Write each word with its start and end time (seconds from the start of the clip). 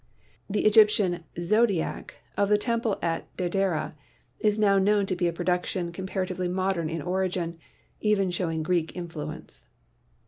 The 0.49 0.65
Egyptian 0.65 1.25
"zodiac" 1.39 2.15
of 2.35 2.49
the 2.49 2.57
temple 2.57 2.97
at 3.03 3.27
Derderah 3.37 3.93
is 4.39 4.57
now 4.57 4.79
known 4.79 5.05
to 5.05 5.15
be 5.15 5.27
a 5.27 5.31
production 5.31 5.91
comparatively 5.91 6.47
modern 6.47 6.89
in 6.89 7.03
origin, 7.03 7.59
even 7.99 8.31
showing 8.31 8.63
Greek 8.63 8.95
influence. 8.97 9.67